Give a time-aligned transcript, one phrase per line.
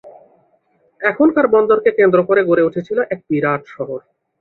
[1.01, 3.99] এখানকার বন্দরকে কেন্দ্র করে গড়ে উঠেছিল এক বিরাট শহর।